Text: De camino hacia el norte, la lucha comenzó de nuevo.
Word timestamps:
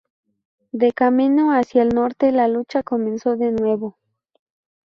De 0.71 0.93
camino 0.93 1.51
hacia 1.53 1.83
el 1.83 1.89
norte, 1.89 2.31
la 2.31 2.47
lucha 2.47 2.81
comenzó 2.81 3.37
de 3.37 3.51
nuevo. 3.51 3.99